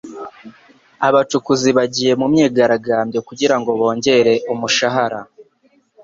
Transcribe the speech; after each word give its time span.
Abacukuzi 1.07 1.69
bagiye 1.77 2.11
mu 2.19 2.25
myigaragambyo 2.31 3.19
kugirango 3.27 3.69
bongere 3.79 4.33
umushahara. 4.53 5.19